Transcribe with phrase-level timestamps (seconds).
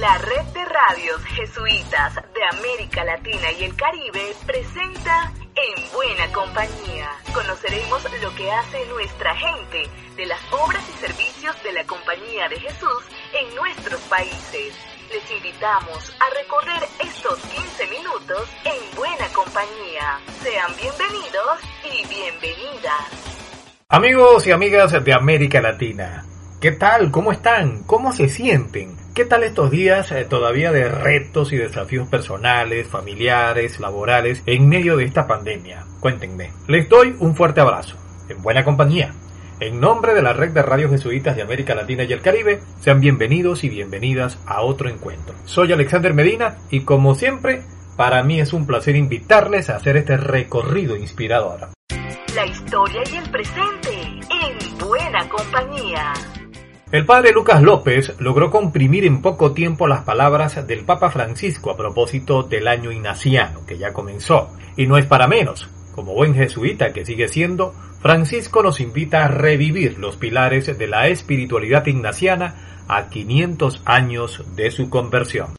[0.00, 7.08] La red de radios jesuitas de América Latina y el Caribe presenta En Buena Compañía.
[7.32, 12.60] Conoceremos lo que hace nuestra gente de las obras y servicios de la Compañía de
[12.60, 14.74] Jesús en nuestros países.
[15.10, 20.20] Les invitamos a recorrer estos 15 minutos en Buena Compañía.
[20.42, 23.46] Sean bienvenidos y bienvenidas.
[23.88, 26.26] Amigos y amigas de América Latina,
[26.60, 27.10] ¿qué tal?
[27.10, 27.82] ¿Cómo están?
[27.84, 28.96] ¿Cómo se sienten?
[29.14, 34.96] ¿Qué tal estos días eh, todavía de retos y desafíos personales, familiares, laborales en medio
[34.96, 35.84] de esta pandemia?
[36.00, 36.50] Cuéntenme.
[36.68, 37.96] Les doy un fuerte abrazo,
[38.28, 39.12] en buena compañía.
[39.58, 43.00] En nombre de la red de radios jesuitas de América Latina y el Caribe, sean
[43.00, 45.34] bienvenidos y bienvenidas a otro encuentro.
[45.44, 47.62] Soy Alexander Medina y como siempre,
[47.96, 51.70] para mí es un placer invitarles a hacer este recorrido inspirador.
[52.34, 53.92] La historia y el presente
[54.28, 56.12] en buena compañía.
[56.92, 61.76] El padre Lucas López logró comprimir en poco tiempo las palabras del Papa Francisco a
[61.76, 64.52] propósito del año ignaciano que ya comenzó.
[64.76, 65.68] Y no es para menos.
[65.96, 71.08] Como buen jesuita que sigue siendo, Francisco nos invita a revivir los pilares de la
[71.08, 75.56] espiritualidad ignaciana a 500 años de su conversión.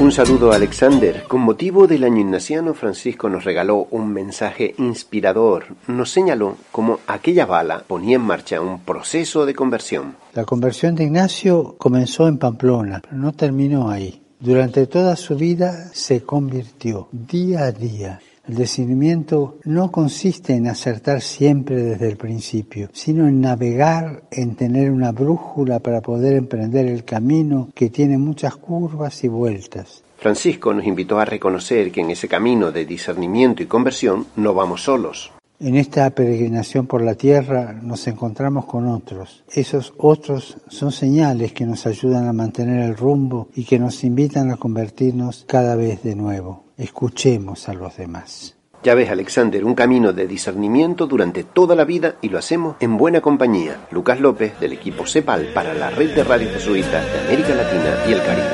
[0.00, 1.24] Un saludo a Alexander.
[1.26, 5.74] Con motivo del año ignaciano, Francisco nos regaló un mensaje inspirador.
[5.88, 10.14] Nos señaló cómo aquella bala ponía en marcha un proceso de conversión.
[10.34, 14.22] La conversión de Ignacio comenzó en Pamplona, pero no terminó ahí.
[14.38, 21.20] Durante toda su vida se convirtió día a día el discernimiento no consiste en acertar
[21.20, 27.04] siempre desde el principio, sino en navegar, en tener una brújula para poder emprender el
[27.04, 30.02] camino que tiene muchas curvas y vueltas.
[30.16, 34.82] Francisco nos invitó a reconocer que en ese camino de discernimiento y conversión no vamos
[34.82, 35.30] solos.
[35.60, 39.44] En esta peregrinación por la tierra nos encontramos con otros.
[39.52, 44.50] Esos otros son señales que nos ayudan a mantener el rumbo y que nos invitan
[44.50, 46.67] a convertirnos cada vez de nuevo.
[46.78, 48.56] Escuchemos a los demás.
[48.84, 52.96] Ya ves, Alexander, un camino de discernimiento durante toda la vida y lo hacemos en
[52.96, 53.88] buena compañía.
[53.90, 58.12] Lucas López, del equipo CEPAL para la red de radio jesuitas de América Latina y
[58.12, 58.46] el Caribe.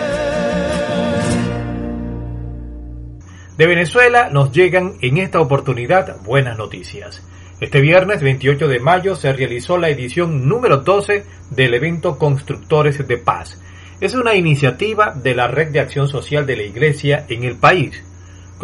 [3.59, 7.23] De Venezuela nos llegan en esta oportunidad buenas noticias.
[7.61, 13.19] Este viernes 28 de mayo se realizó la edición número 12 del evento Constructores de
[13.19, 13.61] Paz.
[14.01, 18.03] Es una iniciativa de la Red de Acción Social de la Iglesia en el país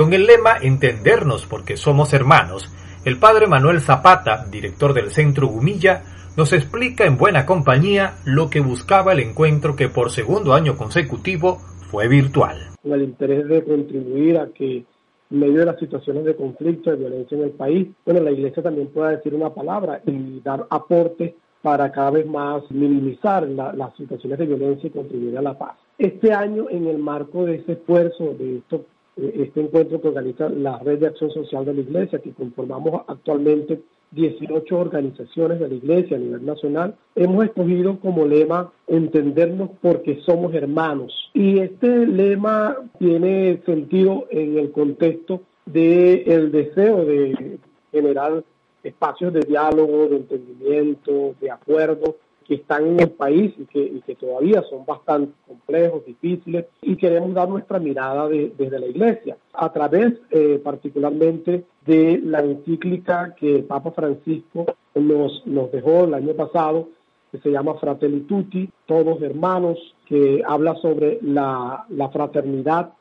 [0.00, 2.74] con el lema Entendernos porque somos hermanos,
[3.04, 6.04] el padre Manuel Zapata, director del Centro Gumilla,
[6.38, 11.58] nos explica en buena compañía lo que buscaba el encuentro que por segundo año consecutivo
[11.90, 12.56] fue virtual.
[12.82, 14.86] Con el interés de contribuir a que
[15.30, 18.62] en medio de las situaciones de conflicto, de violencia en el país, bueno, la Iglesia
[18.62, 24.38] también pueda decir una palabra y dar aporte para cada vez más minimizar las situaciones
[24.38, 25.76] de violencia y contribuir a la paz.
[25.98, 28.80] Este año, en el marco de ese esfuerzo, de estos
[29.16, 33.80] este encuentro que organiza la Red de Acción Social de la Iglesia, que conformamos actualmente
[34.12, 40.54] 18 organizaciones de la Iglesia a nivel nacional, hemos escogido como lema entendernos porque somos
[40.54, 41.12] hermanos.
[41.34, 47.58] Y este lema tiene sentido en el contexto del el deseo de
[47.92, 48.42] generar
[48.82, 52.16] espacios de diálogo, de entendimiento, de acuerdo
[52.50, 57.48] que están en el país y que, todavía son bastante complejos, difíciles, y queremos dar
[57.48, 63.92] nuestra mirada desde la Iglesia, a través eh, particularmente de la encíclica que el Papa
[63.92, 64.66] Francisco
[64.96, 66.88] nos, nos dejó el año pasado,
[67.30, 72.94] que se llama Fratelli Tutti, todos hermanos, que habla sobre la, la fraternidad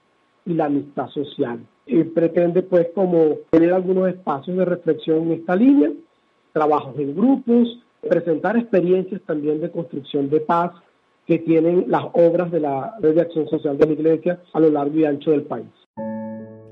[0.46, 1.58] y la amistad social.
[1.88, 5.90] Y pretende pues como tener algunos espacios de reflexión en esta línea,
[6.54, 10.72] trabajos en grupos, presentar experiencias también de construcción de paz
[11.26, 14.70] que tienen las obras de la Red de Acción Social de la Iglesia a lo
[14.70, 15.68] largo y ancho del país.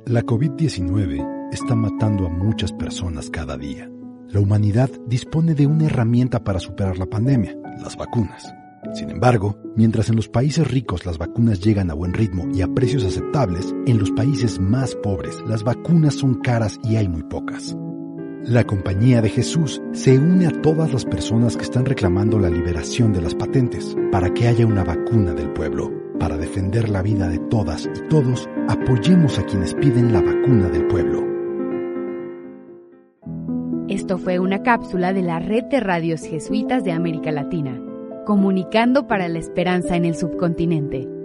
[0.06, 3.90] La COVID-19 está matando a muchas personas cada día.
[4.30, 8.54] La humanidad dispone de una herramienta para superar la pandemia, las vacunas.
[8.94, 12.68] Sin embargo, mientras en los países ricos las vacunas llegan a buen ritmo y a
[12.68, 17.78] precios aceptables, en los países más pobres las vacunas son caras y hay muy pocas.
[18.46, 23.12] La Compañía de Jesús se une a todas las personas que están reclamando la liberación
[23.12, 25.92] de las patentes para que haya una vacuna del pueblo.
[26.18, 30.88] Para defender la vida de todas y todos, apoyemos a quienes piden la vacuna del
[30.88, 31.26] pueblo.
[33.90, 37.82] Esto fue una cápsula de la Red de Radios Jesuitas de América Latina,
[38.26, 41.17] comunicando para la esperanza en el subcontinente.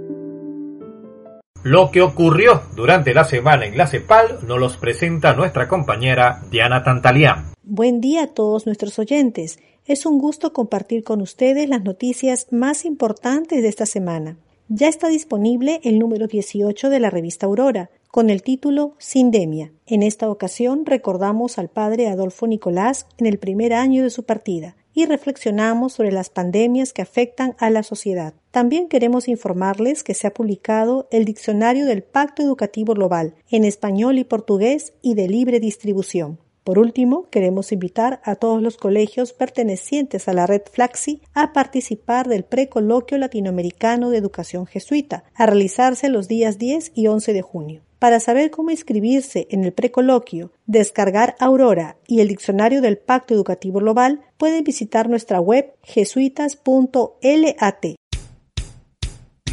[1.64, 6.82] Lo que ocurrió durante la semana en la CEPAL nos los presenta nuestra compañera Diana
[6.82, 7.53] Tantalián.
[7.62, 9.61] Buen día a todos nuestros oyentes.
[9.87, 14.38] Es un gusto compartir con ustedes las noticias más importantes de esta semana.
[14.69, 19.70] ya está disponible el número 18 de la revista Aurora, con el título Sindemia.
[19.87, 24.75] En esta ocasión recordamos al padre Adolfo Nicolás en el primer año de su partida
[24.94, 28.34] y reflexionamos sobre las pandemias que afectan a la sociedad.
[28.50, 34.18] También queremos informarles que se ha publicado el Diccionario del Pacto Educativo Global en español
[34.18, 36.38] y portugués y de libre distribución.
[36.64, 42.28] Por último, queremos invitar a todos los colegios pertenecientes a la red Flaxi a participar
[42.28, 47.82] del precoloquio latinoamericano de educación jesuita, a realizarse los días 10 y 11 de junio.
[48.02, 53.78] Para saber cómo inscribirse en el precoloquio, descargar Aurora y el diccionario del Pacto Educativo
[53.78, 57.84] Global, pueden visitar nuestra web jesuitas.lat.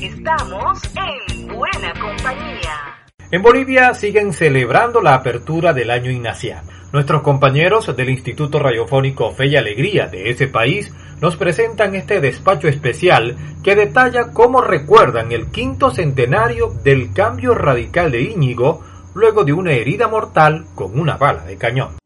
[0.01, 2.88] Estamos en buena compañía.
[3.31, 6.67] En Bolivia siguen celebrando la apertura del año ignaciano.
[6.91, 10.91] Nuestros compañeros del Instituto Radiofónico Fe y Alegría de ese país
[11.21, 18.11] nos presentan este despacho especial que detalla cómo recuerdan el quinto centenario del cambio radical
[18.11, 18.83] de Íñigo
[19.13, 21.97] luego de una herida mortal con una bala de cañón.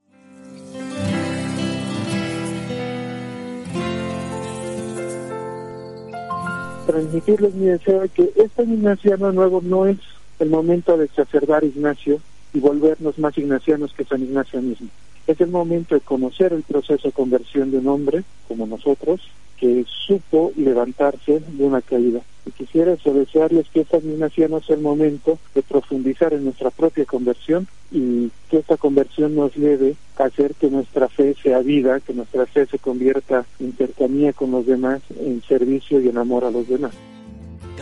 [6.86, 9.98] Transmitirles mi deseo de que este nuevo no es
[10.44, 12.20] el momento de exacerbar Ignacio,
[12.54, 14.88] y volvernos más ignacianos que San Ignacio mismo.
[15.26, 19.22] Es el momento de conocer el proceso de conversión de un hombre, como nosotros,
[19.58, 22.22] que supo levantarse de una caída.
[22.46, 26.70] Y quisiera eso, desearles que San Ignacio no sea el momento de profundizar en nuestra
[26.70, 32.02] propia conversión y que esta conversión nos lleve a hacer que nuestra fe sea vida,
[32.02, 36.44] que nuestra fe se convierta en cercanía con los demás, en servicio y en amor
[36.44, 36.94] a los demás.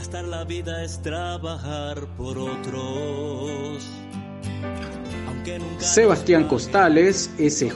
[0.02, 3.88] Gastar la vida es trabajar por otros
[5.78, 7.76] Sebastián Costales, SJ,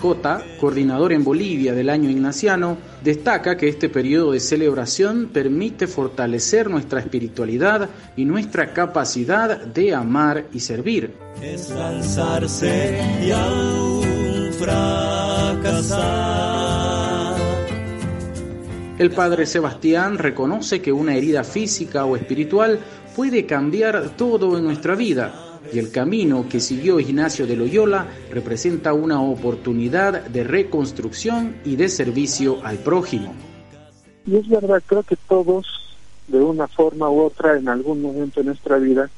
[0.59, 6.99] coordinador en Bolivia del año ignaciano, destaca que este periodo de celebración permite fortalecer nuestra
[6.99, 11.13] espiritualidad y nuestra capacidad de amar y servir.
[11.43, 16.54] Es lanzarse y aún fracasar.
[18.97, 22.79] El padre Sebastián reconoce que una herida física o espiritual
[23.13, 28.93] puede cambiar todo en nuestra vida y el camino que siguió Ignacio de Loyola representa
[28.93, 33.33] una oportunidad de reconstrucción y de servicio al prójimo.
[34.25, 35.67] Y es verdad, creo que todos,
[36.29, 39.09] de una forma u otra, en algún momento de nuestra vida,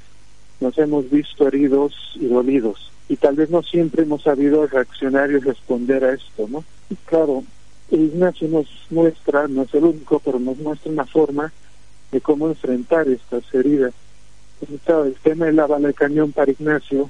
[0.60, 2.92] nos hemos visto heridos y dolidos.
[3.10, 6.64] Y tal vez no siempre hemos sabido reaccionar y responder a esto, ¿no?
[6.90, 7.44] Y claro,
[7.89, 11.54] Ignacio nos muestra, no es el único, pero nos muestra una forma
[12.12, 13.94] de cómo enfrentar estas heridas.
[14.62, 17.10] El tema de la bala de cañón para Ignacio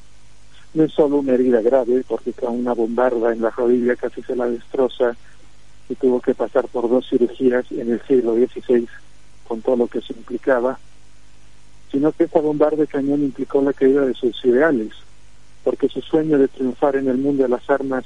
[0.74, 4.36] no es solo una herida grave, porque con una bombarda en la rodilla casi se
[4.36, 5.16] la destroza
[5.90, 8.88] y tuvo que pasar por dos cirugías en el siglo XVI
[9.48, 10.78] con todo lo que se implicaba,
[11.92, 14.92] sino que esta bombarda de cañón implicó la caída de sus ideales,
[15.64, 18.06] porque su sueño de triunfar en el mundo de las armas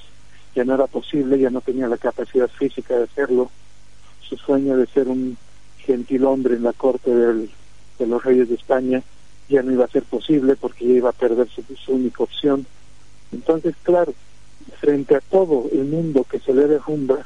[0.55, 3.49] ya no era posible, ya no tenía la capacidad física de hacerlo,
[4.21, 5.37] su sueño de ser un
[5.77, 9.03] gentil hombre en la corte de los reyes de España
[9.51, 12.65] ya no iba a ser posible porque ya iba a perder su, única opción.
[13.31, 14.13] Entonces, claro,
[14.79, 17.19] frente a todo el mundo que se le derrumba,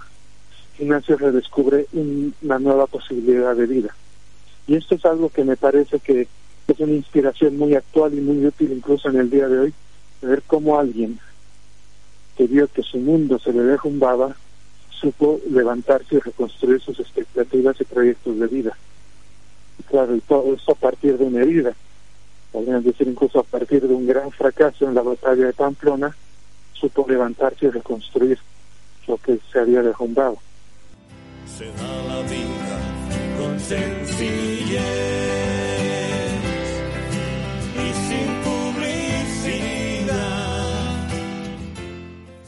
[0.80, 3.95] Ignacio redescubre una nueva posibilidad de vida.
[4.68, 6.27] Y esto es algo que me parece que
[6.68, 9.74] es una inspiración muy actual y muy útil incluso en el día de hoy,
[10.22, 11.20] de ver cómo alguien
[12.38, 14.36] que vio que su mundo se le derrumbaba,
[14.89, 18.77] supo levantarse y reconstruir sus expectativas y proyectos de vida.
[19.80, 21.75] Y claro, y todo esto a partir de una herida
[22.51, 26.15] podrían decir incluso a partir de un gran fracaso en la batalla de Pamplona,
[26.72, 28.39] supo levantarse y reconstruir
[29.08, 30.38] lo que se había derrumbado.
[31.46, 32.80] Se da la vida
[33.38, 35.54] con sencillez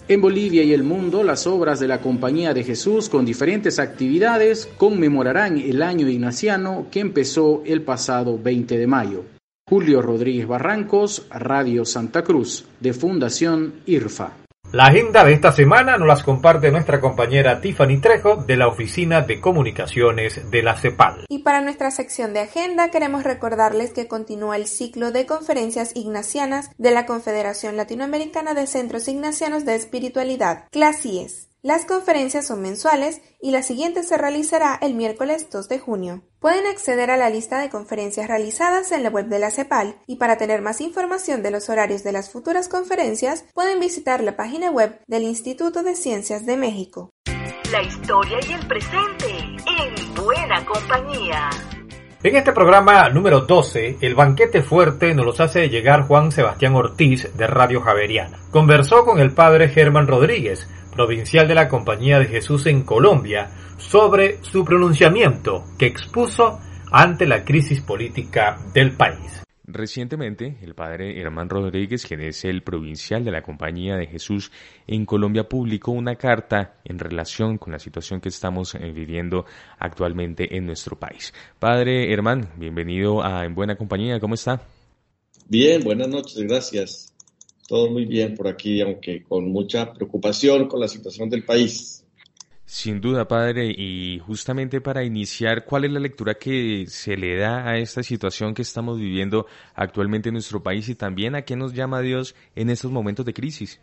[0.09, 4.65] En Bolivia y el mundo, las obras de la Compañía de Jesús con diferentes actividades
[4.77, 9.25] conmemorarán el año ignaciano que empezó el pasado 20 de mayo.
[9.69, 14.46] Julio Rodríguez Barrancos, Radio Santa Cruz, de Fundación IRFA.
[14.73, 19.21] La agenda de esta semana nos las comparte nuestra compañera Tiffany Trejo de la Oficina
[19.21, 21.25] de Comunicaciones de la CEPAL.
[21.29, 26.69] Y para nuestra sección de agenda queremos recordarles que continúa el ciclo de conferencias ignacianas
[26.77, 31.46] de la Confederación Latinoamericana de Centros Ignacianos de Espiritualidad, CLASIES.
[31.67, 36.21] Las conferencias son mensuales y la siguiente se realizará el miércoles 2 de junio.
[36.39, 40.15] Pueden acceder a la lista de conferencias realizadas en la web de la CEPAL y
[40.15, 44.71] para tener más información de los horarios de las futuras conferencias pueden visitar la página
[44.71, 47.09] web del Instituto de Ciencias de México.
[47.69, 51.49] La historia y el presente en buena compañía.
[52.23, 57.29] En este programa número 12, el banquete fuerte nos los hace llegar Juan Sebastián Ortiz
[57.37, 58.39] de Radio Javeriana.
[58.51, 60.67] Conversó con el padre Germán Rodríguez,
[60.97, 66.59] provincial de la Compañía de Jesús en Colombia, sobre su pronunciamiento que expuso
[66.91, 69.43] ante la crisis política del país.
[69.69, 74.51] Recientemente, el padre Herman Rodríguez, quien es el provincial de la Compañía de Jesús
[74.87, 79.45] en Colombia, publicó una carta en relación con la situación que estamos eh, viviendo
[79.77, 81.33] actualmente en nuestro país.
[81.59, 84.61] Padre Herman, bienvenido a En Buena Compañía, ¿cómo está?
[85.47, 87.13] Bien, buenas noches, gracias.
[87.67, 92.05] Todo muy bien por aquí, aunque con mucha preocupación con la situación del país.
[92.65, 97.65] Sin duda, padre, y justamente para iniciar, ¿cuál es la lectura que se le da
[97.65, 101.73] a esta situación que estamos viviendo actualmente en nuestro país y también a qué nos
[101.73, 103.79] llama Dios en estos momentos de crisis?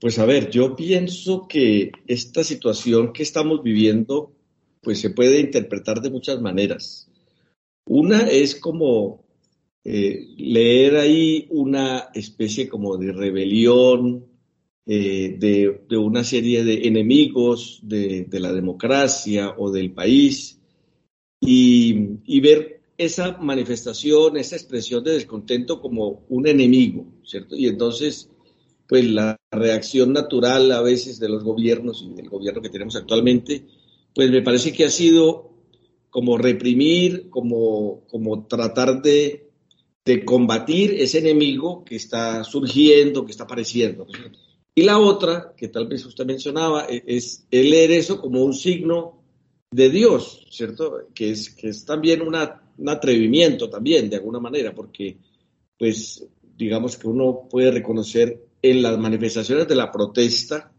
[0.00, 4.32] Pues a ver, yo pienso que esta situación que estamos viviendo,
[4.80, 7.10] pues se puede interpretar de muchas maneras.
[7.86, 9.23] Una es como
[9.86, 14.24] eh, leer ahí una especie como de rebelión,
[14.86, 20.60] eh, de, una serie de enemigos de, la democracia o del país
[21.40, 27.56] y, ver esa manifestación, esa expresión de descontento como un enemigo, ¿cierto?
[27.56, 28.30] Y entonces,
[28.86, 33.66] pues la reacción natural a veces de los gobiernos y del gobierno que tenemos actualmente,
[34.14, 35.50] pues me parece que ha sido
[36.10, 39.50] como reprimir, como, como tratar de,
[40.04, 44.06] de combatir ese enemigo que está surgiendo, que está apareciendo.
[44.74, 48.54] Y la otra, que tal vez usted mencionaba, e-, es el leer eso como un
[48.54, 49.22] signo
[49.70, 51.08] de Dios, ¿cierto?
[51.14, 55.16] Que es, que es también un atrevimiento también, de alguna manera, porque
[55.78, 60.72] pues digamos que uno puede reconocer en las manifestaciones de la protesta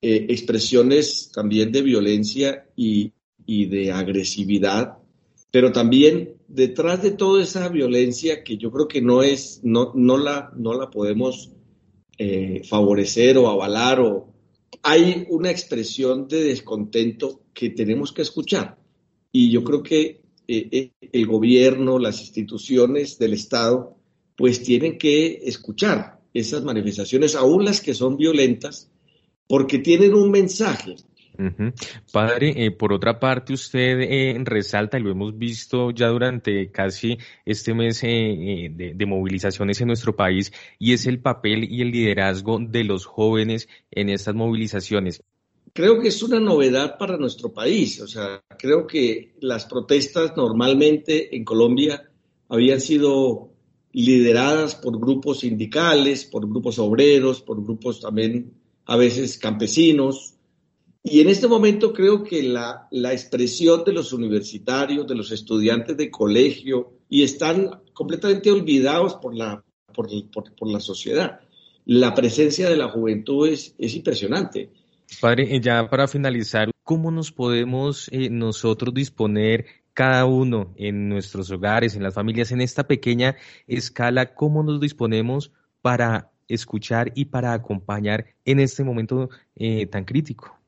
[0.00, 3.12] eh, expresiones también de violencia y,
[3.46, 4.98] y de agresividad,
[5.50, 10.18] pero también detrás de toda esa violencia que yo creo que no es, no, no,
[10.18, 11.50] la, no la podemos
[12.18, 14.28] eh, favorecer o avalar o
[14.82, 18.78] hay una expresión de descontento que tenemos que escuchar.
[19.32, 23.96] Y yo creo que eh, eh, el gobierno, las instituciones del Estado,
[24.36, 28.90] pues tienen que escuchar esas manifestaciones, aún las que son violentas,
[29.46, 30.96] porque tienen un mensaje.
[32.12, 37.18] Padre, eh, por otra parte, usted eh, resalta, y lo hemos visto ya durante casi
[37.44, 42.58] este mes eh, de, movilizaciones en nuestro país, y es el papel y el liderazgo
[42.60, 45.22] de los jóvenes en estas movilizaciones.
[45.72, 51.34] Creo que es una novedad para nuestro país, o sea, creo que las protestas normalmente
[51.34, 52.10] en Colombia
[52.48, 53.52] habían sido
[53.92, 58.52] lideradas por grupos sindicales, por grupos obreros, por grupos también
[58.84, 60.34] a veces campesinos,
[61.04, 65.96] y en este momento creo que la, la, expresión de los universitarios, de los estudiantes
[65.96, 71.40] de colegio, y están completamente olvidados por la, por, por, la sociedad.
[71.84, 74.70] La presencia de la juventud es, es impresionante.
[75.20, 81.50] Padre, eh, ya para finalizar, ¿cómo nos podemos eh, nosotros disponer cada uno en nuestros
[81.50, 87.52] hogares, en las familias, en esta pequeña escala, cómo nos disponemos para escuchar y para
[87.54, 90.61] acompañar en este momento eh, tan crítico?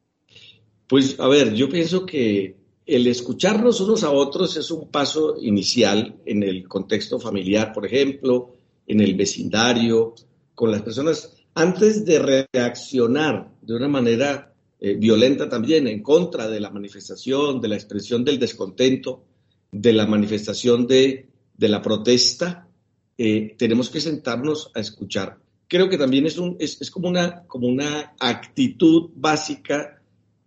[0.87, 6.17] Pues a ver, yo pienso que el escucharnos unos a otros es un paso inicial
[6.27, 8.53] en el contexto familiar, por ejemplo,
[8.87, 10.15] en el vecindario,
[10.55, 16.61] con las personas, antes de reaccionar de una manera eh, violenta también en contra de
[16.61, 19.25] la manifestación, de la expresión del descontento,
[19.73, 22.69] de la manifestación de, la protesta,
[23.17, 25.39] eh, tenemos que sentarnos a escuchar.
[25.67, 30.03] Creo que también es, un, es, como, una, como una actitud básica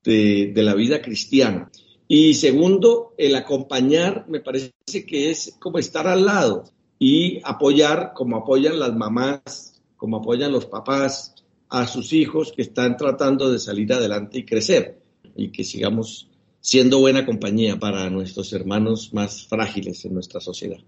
[0.07, 1.69] de, la vida cristiana.
[2.07, 4.71] Y segundo, el acompañar me parece
[5.05, 6.63] que es como estar al lado
[6.97, 11.35] y apoyar como apoyan las mamás, como apoyan los papás
[11.69, 15.01] a sus hijos que están tratando de salir adelante y crecer
[15.35, 16.29] y que sigamos
[16.61, 20.79] siendo buena compañía para nuestros hermanos más frágiles en nuestra sociedad.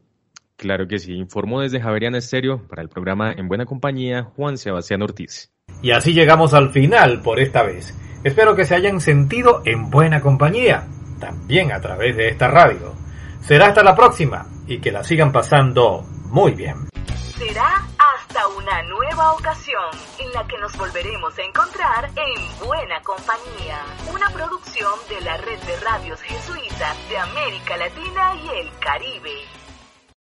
[0.56, 5.02] Claro que sí, informó desde Javeriana Estéreo para el programa En Buena Compañía Juan Sebastián
[5.02, 5.52] Ortiz.
[5.82, 7.96] Y así llegamos al final por esta vez.
[8.24, 10.88] Espero que se hayan sentido en buena compañía,
[11.20, 12.94] también a través de esta radio.
[13.42, 16.90] Será hasta la próxima y que la sigan pasando muy bien.
[17.38, 23.82] Será hasta una nueva ocasión en la que nos volveremos a encontrar en Buena Compañía,
[24.14, 29.59] una producción de la red de radios jesuitas de América Latina y el Caribe.